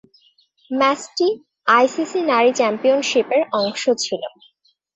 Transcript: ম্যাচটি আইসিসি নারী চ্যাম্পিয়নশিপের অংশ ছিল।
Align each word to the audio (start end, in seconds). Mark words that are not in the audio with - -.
ম্যাচটি 0.71 1.27
আইসিসি 1.67 2.19
নারী 2.31 2.51
চ্যাম্পিয়নশিপের 2.55 3.41
অংশ 3.59 3.83
ছিল। 4.03 4.21